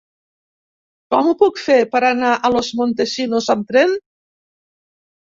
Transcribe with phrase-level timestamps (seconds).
[1.15, 3.93] Com ho puc fer per anar a Los Montesinos amb tren?